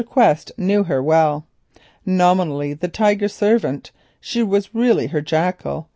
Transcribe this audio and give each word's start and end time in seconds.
Quest 0.03 0.51
knew 0.57 0.85
her 0.85 1.03
well. 1.03 1.45
Nominally 2.07 2.73
the 2.73 2.87
Tiger's 2.87 3.35
servant, 3.35 3.91
she 4.19 4.41
was 4.41 4.73
really 4.73 5.05
her 5.05 5.21
jackal. 5.21 5.89